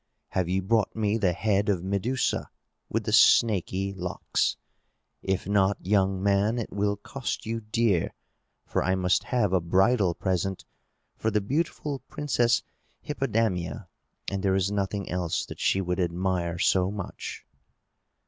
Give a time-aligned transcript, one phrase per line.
[0.29, 2.49] "Have you brought me the head of Medusa
[2.89, 4.57] with the snaky locks?
[5.21, 8.15] If not, young man, it will cost you dear;
[8.65, 10.65] for I must have a bridal present
[11.15, 12.63] for the beautiful Princess
[13.03, 13.89] Hippodamia,
[14.27, 17.45] and there is nothing else that she would admire so much."